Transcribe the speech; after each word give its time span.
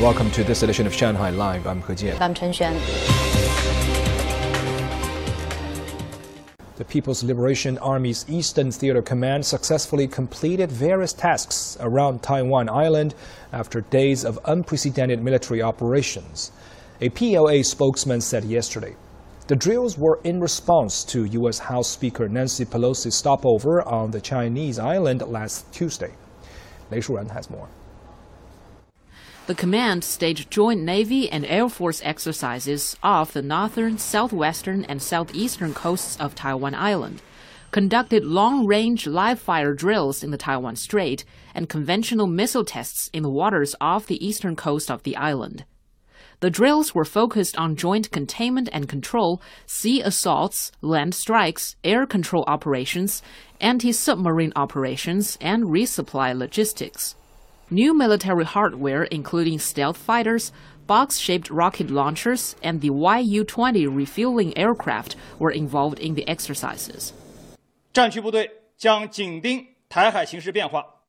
Welcome 0.00 0.30
to 0.30 0.44
this 0.44 0.62
edition 0.62 0.86
of 0.86 0.94
Shanghai 0.94 1.30
Live. 1.30 1.66
I'm 1.66 1.82
He 1.82 1.92
Jian. 1.94 2.20
I'm 2.20 2.32
Chen 2.32 2.52
Xuan. 2.52 2.78
The 6.76 6.84
People's 6.84 7.24
Liberation 7.24 7.78
Army's 7.78 8.24
Eastern 8.28 8.70
Theater 8.70 9.02
Command 9.02 9.44
successfully 9.44 10.06
completed 10.06 10.70
various 10.70 11.12
tasks 11.12 11.76
around 11.80 12.22
Taiwan 12.22 12.68
Island 12.68 13.16
after 13.52 13.80
days 13.80 14.24
of 14.24 14.38
unprecedented 14.44 15.20
military 15.20 15.62
operations. 15.62 16.52
A 17.00 17.08
PLA 17.08 17.64
spokesman 17.64 18.20
said 18.20 18.44
yesterday. 18.44 18.94
The 19.48 19.56
drills 19.56 19.98
were 19.98 20.20
in 20.22 20.38
response 20.40 21.02
to 21.06 21.24
U.S. 21.24 21.58
House 21.58 21.88
Speaker 21.88 22.28
Nancy 22.28 22.64
Pelosi's 22.64 23.16
stopover 23.16 23.82
on 23.82 24.12
the 24.12 24.20
Chinese 24.20 24.78
island 24.78 25.22
last 25.22 25.72
Tuesday. 25.72 26.12
Lei 26.88 26.98
Shuran 26.98 27.32
has 27.32 27.50
more. 27.50 27.68
The 29.48 29.54
command 29.54 30.04
staged 30.04 30.50
joint 30.50 30.82
Navy 30.82 31.30
and 31.30 31.46
Air 31.46 31.70
Force 31.70 32.02
exercises 32.04 32.98
off 33.02 33.32
the 33.32 33.40
northern, 33.40 33.96
southwestern, 33.96 34.84
and 34.84 35.00
southeastern 35.00 35.72
coasts 35.72 36.20
of 36.20 36.34
Taiwan 36.34 36.74
Island, 36.74 37.22
conducted 37.70 38.26
long-range 38.26 39.06
live-fire 39.06 39.72
drills 39.72 40.22
in 40.22 40.32
the 40.32 40.36
Taiwan 40.36 40.76
Strait, 40.76 41.24
and 41.54 41.66
conventional 41.66 42.26
missile 42.26 42.62
tests 42.62 43.08
in 43.14 43.22
the 43.22 43.30
waters 43.30 43.74
off 43.80 44.06
the 44.06 44.22
eastern 44.22 44.54
coast 44.54 44.90
of 44.90 45.02
the 45.04 45.16
island. 45.16 45.64
The 46.40 46.50
drills 46.50 46.94
were 46.94 47.06
focused 47.06 47.56
on 47.56 47.74
joint 47.74 48.10
containment 48.10 48.68
and 48.70 48.86
control, 48.86 49.40
sea 49.64 50.02
assaults, 50.02 50.72
land 50.82 51.14
strikes, 51.14 51.74
air 51.82 52.04
control 52.04 52.44
operations, 52.46 53.22
anti-submarine 53.62 54.52
operations, 54.54 55.38
and 55.40 55.64
resupply 55.64 56.36
logistics. 56.36 57.14
New 57.70 57.92
military 57.92 58.46
hardware, 58.46 59.02
including 59.04 59.58
stealth 59.58 59.98
fighters, 59.98 60.52
box 60.86 61.18
shaped 61.18 61.50
rocket 61.50 61.90
launchers, 61.90 62.56
and 62.62 62.80
the 62.80 62.88
Yu 62.88 63.44
20 63.44 63.86
refueling 63.86 64.56
aircraft, 64.56 65.16
were 65.38 65.50
involved 65.50 65.98
in 65.98 66.14
the 66.14 66.26
exercises. 66.26 67.12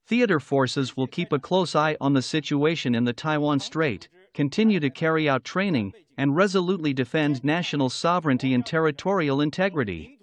Theater 0.06 0.40
forces 0.42 0.98
will 0.98 1.08
keep 1.08 1.32
a 1.32 1.40
close 1.40 1.76
eye 1.76 1.96
on 2.02 2.14
the 2.14 2.22
situation 2.22 2.94
in 2.94 3.06
the 3.06 3.14
Taiwan 3.14 3.62
Strait, 3.62 4.10
continue 4.34 4.82
to 4.82 4.90
carry 4.90 5.30
out 5.30 5.46
training, 5.46 5.94
and 6.18 6.36
resolutely 6.36 6.94
defend 6.94 7.42
national 7.46 7.90
sovereignty 7.90 8.54
and 8.54 8.66
territorial 8.66 9.40
integrity. 9.40 10.19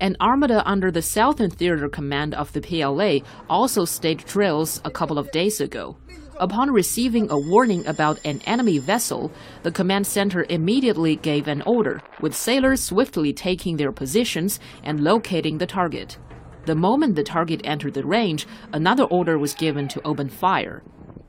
An 0.00 0.16
armada 0.20 0.60
under 0.68 0.90
the 0.90 1.02
Southern 1.02 1.50
Theater 1.50 1.88
Command 1.88 2.34
of 2.34 2.52
the 2.52 2.60
PLA 2.60 3.24
also 3.48 3.84
staged 3.84 4.26
drills 4.26 4.80
a 4.84 4.90
couple 4.90 5.18
of 5.18 5.30
days 5.30 5.60
ago. 5.60 5.96
Upon 6.38 6.72
receiving 6.72 7.30
a 7.30 7.38
warning 7.38 7.86
about 7.86 8.18
an 8.24 8.40
enemy 8.44 8.78
vessel, 8.78 9.30
the 9.62 9.70
command 9.70 10.04
center 10.08 10.46
immediately 10.48 11.14
gave 11.14 11.46
an 11.46 11.62
order, 11.62 12.02
with 12.20 12.34
sailors 12.34 12.82
swiftly 12.82 13.32
taking 13.32 13.76
their 13.76 13.92
positions 13.92 14.58
and 14.82 15.04
locating 15.04 15.58
the 15.58 15.66
target. 15.66 16.18
The 16.66 16.74
moment 16.74 17.14
the 17.14 17.22
target 17.22 17.60
entered 17.62 17.94
the 17.94 18.04
range, 18.04 18.48
another 18.72 19.04
order 19.04 19.38
was 19.38 19.54
given 19.54 19.86
to 19.88 20.02
open 20.04 20.28
fire. 20.28 20.82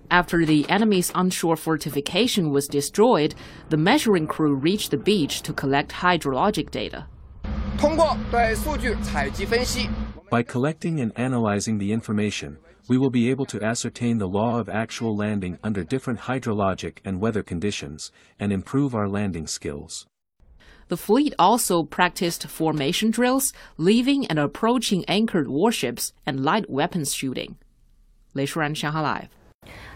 After 0.10 0.44
the 0.44 0.68
enemy's 0.70 1.12
onshore 1.12 1.58
fortification 1.58 2.50
was 2.50 2.68
destroyed, 2.68 3.36
the 3.70 3.78
measuring 3.78 4.26
crew 4.26 4.56
reached 4.56 4.90
the 4.90 4.98
beach 4.98 5.44
to 5.44 5.54
collect 5.54 5.92
hydrologic 5.92 6.72
data. 6.72 7.06
By 10.30 10.44
collecting 10.44 11.00
and 11.00 11.12
analyzing 11.16 11.78
the 11.78 11.92
information, 11.92 12.58
we 12.88 12.98
will 12.98 13.10
be 13.10 13.30
able 13.30 13.46
to 13.48 13.64
ascertain 13.64 14.18
the 14.18 14.28
law 14.28 14.60
of 14.60 14.70
actual 14.70 15.16
landing 15.16 15.60
under 15.64 15.84
different 15.84 16.22
hydrologic 16.22 17.00
and 17.04 17.20
weather 17.20 17.44
conditions, 17.44 18.12
and 18.40 18.54
improve 18.54 18.94
our 18.96 19.10
landing 19.10 19.48
skills. 19.48 20.06
The 20.88 20.98
fleet 20.98 21.34
also 21.40 21.84
practiced 21.84 22.48
formation 22.48 23.10
drills, 23.12 23.54
leaving 23.78 24.28
and 24.28 24.38
approaching 24.38 25.04
anchored 25.06 25.48
warships, 25.48 26.14
and 26.26 26.44
light 26.44 26.70
weapons 26.70 27.14
shooting. 27.14 27.58
Lei 28.36 28.46
Shuran, 28.46 28.76
Shanghai 28.76 29.02
Live. 29.02 29.30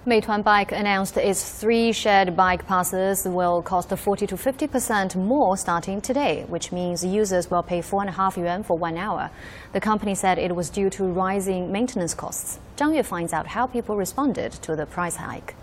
Meituan 0.05 0.45
Bike 0.45 0.71
announced 0.71 1.17
its 1.17 1.59
three 1.59 1.91
shared 1.91 2.37
bike 2.37 2.65
passes 2.65 3.25
will 3.25 3.61
cost 3.61 3.89
40 3.89 4.27
to 4.27 4.35
50% 4.35 5.17
more 5.17 5.57
starting 5.57 5.99
today, 5.99 6.45
which 6.47 6.71
means 6.71 7.03
users 7.03 7.51
will 7.51 7.63
pay 7.63 7.81
4.5 7.81 8.37
yuan 8.37 8.63
for 8.63 8.77
one 8.77 8.95
hour. 8.95 9.29
The 9.73 9.81
company 9.81 10.15
said 10.15 10.39
it 10.39 10.55
was 10.55 10.69
due 10.69 10.89
to 10.91 11.03
rising 11.03 11.69
maintenance 11.73 12.13
costs. 12.13 12.59
Zhang 12.77 12.95
Yue 12.95 13.03
finds 13.03 13.33
out 13.33 13.47
how 13.47 13.67
people 13.67 13.97
responded 13.97 14.53
to 14.53 14.73
the 14.73 14.85
price 14.85 15.17
hike. 15.17 15.53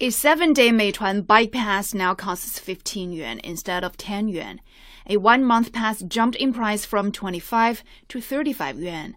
A 0.00 0.10
seven-day 0.10 0.70
Meituan 0.70 1.24
bike 1.24 1.52
pass 1.52 1.94
now 1.94 2.14
costs 2.14 2.58
15 2.58 3.12
yuan 3.12 3.38
instead 3.44 3.84
of 3.84 3.98
10 3.98 4.26
yuan. 4.26 4.60
A 5.08 5.16
one-month 5.16 5.72
pass 5.72 6.02
jumped 6.02 6.36
in 6.36 6.52
price 6.52 6.84
from 6.84 7.12
25 7.12 7.84
to 8.08 8.20
35 8.20 8.80
yuan 8.80 9.16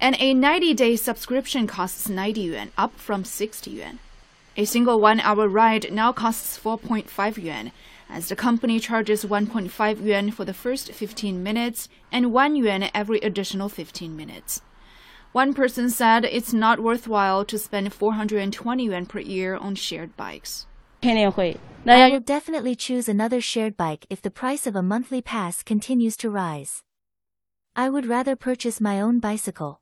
and 0.00 0.16
a 0.18 0.34
90-day 0.34 0.96
subscription 0.96 1.66
costs 1.66 2.08
90 2.08 2.40
yuan, 2.40 2.70
up 2.78 2.94
from 2.98 3.24
60 3.24 3.70
yuan. 3.70 3.98
A 4.56 4.64
single 4.64 5.00
one-hour 5.00 5.46
ride 5.48 5.92
now 5.92 6.12
costs 6.12 6.58
4.5 6.58 7.36
yuan, 7.42 7.70
as 8.08 8.28
the 8.28 8.36
company 8.36 8.80
charges 8.80 9.24
1.5 9.24 10.04
yuan 10.04 10.30
for 10.30 10.44
the 10.44 10.54
first 10.54 10.90
15 10.92 11.42
minutes 11.42 11.88
and 12.10 12.32
1 12.32 12.56
yuan 12.56 12.90
every 12.94 13.20
additional 13.20 13.68
15 13.68 14.16
minutes. 14.16 14.62
One 15.32 15.54
person 15.54 15.90
said 15.90 16.24
it's 16.24 16.52
not 16.52 16.80
worthwhile 16.80 17.44
to 17.44 17.58
spend 17.58 17.92
420 17.92 18.84
yuan 18.84 19.06
per 19.06 19.20
year 19.20 19.54
on 19.54 19.76
shared 19.76 20.16
bikes. 20.16 20.66
I 21.86 22.10
will 22.10 22.20
definitely 22.20 22.74
choose 22.74 23.08
another 23.08 23.40
shared 23.40 23.76
bike 23.76 24.06
if 24.10 24.20
the 24.20 24.30
price 24.30 24.66
of 24.66 24.74
a 24.74 24.82
monthly 24.82 25.22
pass 25.22 25.62
continues 25.62 26.16
to 26.18 26.30
rise. 26.30 26.82
I 27.76 27.88
would 27.88 28.06
rather 28.06 28.34
purchase 28.34 28.80
my 28.80 29.00
own 29.00 29.20
bicycle. 29.20 29.80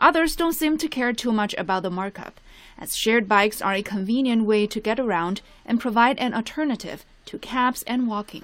Others 0.00 0.34
don't 0.34 0.54
seem 0.54 0.78
to 0.78 0.88
care 0.88 1.12
too 1.12 1.30
much 1.30 1.54
about 1.58 1.82
the 1.82 1.90
markup, 1.90 2.40
as 2.78 2.96
shared 2.96 3.28
bikes 3.28 3.60
are 3.60 3.74
a 3.74 3.82
convenient 3.82 4.46
way 4.46 4.66
to 4.66 4.80
get 4.80 4.98
around 4.98 5.42
and 5.66 5.78
provide 5.78 6.18
an 6.18 6.32
alternative 6.32 7.04
to 7.26 7.38
cabs 7.38 7.82
and 7.82 8.08
walking. 8.08 8.42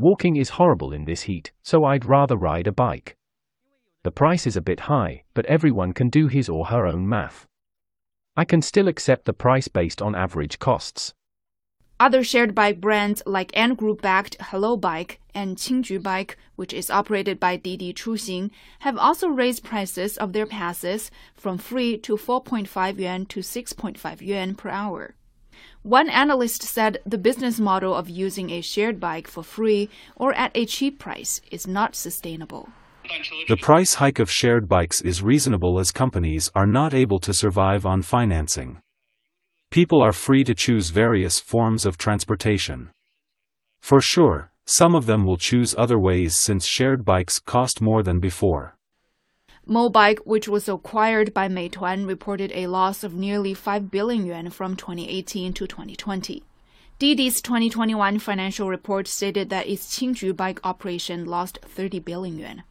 Walking 0.00 0.36
is 0.36 0.50
horrible 0.50 0.92
in 0.92 1.04
this 1.04 1.22
heat, 1.22 1.52
so 1.62 1.84
I'd 1.84 2.04
rather 2.04 2.36
ride 2.36 2.66
a 2.66 2.72
bike. 2.72 3.16
The 4.02 4.10
price 4.10 4.46
is 4.46 4.56
a 4.56 4.60
bit 4.60 4.80
high, 4.80 5.22
but 5.34 5.46
everyone 5.46 5.92
can 5.92 6.08
do 6.08 6.26
his 6.26 6.48
or 6.48 6.66
her 6.66 6.86
own 6.86 7.08
math. 7.08 7.46
I 8.36 8.44
can 8.44 8.60
still 8.60 8.88
accept 8.88 9.24
the 9.24 9.32
price 9.32 9.68
based 9.68 10.02
on 10.02 10.14
average 10.14 10.58
costs. 10.58 11.14
Other 11.98 12.22
shared 12.22 12.54
bike 12.54 12.78
brands 12.78 13.22
like 13.24 13.56
Ant 13.56 13.78
Group 13.78 14.02
backed 14.02 14.36
Hello 14.40 14.76
Bike 14.76 15.18
and 15.34 15.56
Qingju 15.56 16.02
Bike, 16.02 16.36
which 16.54 16.74
is 16.74 16.90
operated 16.90 17.40
by 17.40 17.56
Didi 17.56 17.94
Chuxing, 17.94 18.50
have 18.80 18.98
also 18.98 19.28
raised 19.28 19.64
prices 19.64 20.18
of 20.18 20.34
their 20.34 20.44
passes 20.44 21.10
from 21.34 21.56
free 21.56 21.96
to 21.98 22.16
4.5 22.16 22.98
yuan 22.98 23.24
to 23.26 23.40
6.5 23.40 24.20
yuan 24.20 24.54
per 24.54 24.68
hour. 24.68 25.14
One 25.82 26.10
analyst 26.10 26.62
said 26.62 26.98
the 27.06 27.16
business 27.16 27.58
model 27.58 27.94
of 27.94 28.10
using 28.10 28.50
a 28.50 28.60
shared 28.60 29.00
bike 29.00 29.26
for 29.26 29.42
free 29.42 29.88
or 30.16 30.34
at 30.34 30.50
a 30.54 30.66
cheap 30.66 30.98
price 30.98 31.40
is 31.50 31.66
not 31.66 31.94
sustainable. 31.94 32.68
The 33.48 33.56
price 33.56 33.94
hike 33.94 34.18
of 34.18 34.30
shared 34.30 34.68
bikes 34.68 35.00
is 35.00 35.22
reasonable 35.22 35.78
as 35.78 35.92
companies 35.92 36.50
are 36.54 36.66
not 36.66 36.92
able 36.92 37.20
to 37.20 37.32
survive 37.32 37.86
on 37.86 38.02
financing. 38.02 38.80
People 39.70 40.02
are 40.02 40.12
free 40.12 40.44
to 40.44 40.54
choose 40.54 40.90
various 40.90 41.40
forms 41.40 41.84
of 41.84 41.98
transportation. 41.98 42.90
For 43.80 44.00
sure, 44.00 44.50
some 44.64 44.94
of 44.94 45.06
them 45.06 45.24
will 45.24 45.36
choose 45.36 45.74
other 45.76 45.98
ways 45.98 46.36
since 46.36 46.66
shared 46.66 47.04
bikes 47.04 47.38
cost 47.38 47.80
more 47.80 48.02
than 48.02 48.20
before. 48.20 48.76
Mobike, 49.68 50.18
which 50.24 50.48
was 50.48 50.68
acquired 50.68 51.34
by 51.34 51.48
Meituan, 51.48 52.06
reported 52.06 52.52
a 52.54 52.68
loss 52.68 53.02
of 53.02 53.14
nearly 53.14 53.52
5 53.52 53.90
billion 53.90 54.24
yuan 54.24 54.50
from 54.50 54.76
2018 54.76 55.52
to 55.54 55.66
2020. 55.66 56.44
Didi's 56.98 57.42
2021 57.42 58.20
financial 58.20 58.68
report 58.68 59.08
stated 59.08 59.50
that 59.50 59.66
its 59.66 59.98
Qingju 59.98 60.36
bike 60.36 60.60
operation 60.64 61.24
lost 61.24 61.58
30 61.62 61.98
billion 61.98 62.38
yuan. 62.38 62.62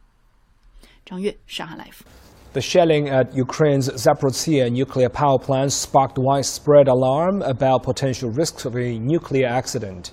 Zhang 1.06 1.22
Yue, 1.22 1.34
Shanghai 1.46 1.76
Live. 1.76 2.02
The 2.56 2.62
shelling 2.62 3.10
at 3.10 3.36
Ukraine's 3.36 3.90
Zaporizhzhia 3.90 4.72
nuclear 4.72 5.10
power 5.10 5.38
plant 5.38 5.72
sparked 5.72 6.16
widespread 6.16 6.88
alarm 6.88 7.42
about 7.42 7.82
potential 7.82 8.30
risks 8.30 8.64
of 8.64 8.74
a 8.78 8.98
nuclear 8.98 9.46
accident. 9.46 10.12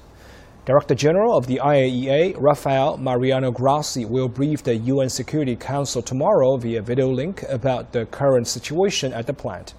Director 0.66 0.94
General 0.94 1.38
of 1.38 1.48
the 1.48 1.62
IAEA, 1.64 2.36
Rafael 2.38 2.98
Mariano 2.98 3.50
Grossi, 3.50 4.04
will 4.04 4.28
brief 4.28 4.62
the 4.62 4.76
UN 4.76 5.08
Security 5.08 5.56
Council 5.56 6.02
tomorrow 6.02 6.58
via 6.58 6.82
video 6.82 7.08
link 7.08 7.44
about 7.48 7.94
the 7.94 8.08
current 8.08 8.46
situation 8.46 9.14
at 9.14 9.26
the 9.26 9.34
plant. 9.34 9.74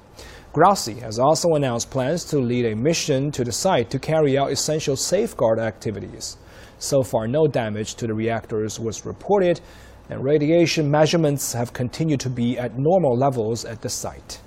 Grossi 0.55 1.01
has 1.01 1.19
also 1.19 1.57
announced 1.57 1.91
plans 1.91 2.25
to 2.25 2.39
lead 2.39 2.65
a 2.65 2.75
mission 2.75 3.31
to 3.33 3.45
the 3.45 3.53
site 3.53 3.91
to 3.91 3.99
carry 3.99 4.39
out 4.39 4.51
essential 4.51 4.97
safeguard 4.97 5.59
activities. 5.59 6.39
So 6.79 7.03
far, 7.03 7.29
no 7.29 7.47
damage 7.47 7.97
to 7.97 8.07
the 8.07 8.15
reactors 8.15 8.81
was 8.81 9.05
reported, 9.05 9.61
and 10.11 10.23
radiation 10.23 10.91
measurements 10.91 11.53
have 11.53 11.73
continued 11.73 12.21
to 12.21 12.31
be 12.31 12.59
at 12.59 12.79
normal 12.79 13.17
levels 13.17 13.65
at 13.65 13.81
the 13.81 13.89
site. 13.89 14.41